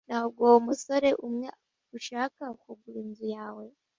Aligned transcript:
Ntabwo 0.07 0.39
uwo 0.47 0.57
musore 0.67 1.09
umwe 1.27 1.47
ushaka 1.97 2.43
kugura 2.61 2.97
inzu 3.03 3.25
yawe? 3.35 3.65